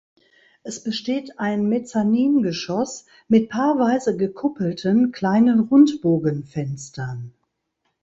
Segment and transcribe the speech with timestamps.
[0.63, 7.35] Es besteht ein Mezzaningeschoss mit paarweise gekuppelten kleinen Rundbogenfenstern.